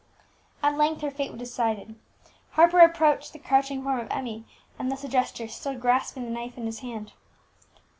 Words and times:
At 0.63 0.77
length 0.79 1.01
her 1.01 1.11
fate 1.11 1.29
was 1.29 1.37
decided. 1.37 1.93
Harper 2.53 2.79
approached 2.79 3.33
the 3.33 3.37
crouching 3.37 3.83
form 3.83 3.99
of 3.99 4.07
Emmie, 4.09 4.45
and 4.79 4.89
thus 4.91 5.03
addressed 5.03 5.37
her, 5.37 5.47
still 5.47 5.77
grasping 5.77 6.23
the 6.25 6.31
knife 6.31 6.57
in 6.57 6.65
his 6.65 6.79
hand. 6.79 7.13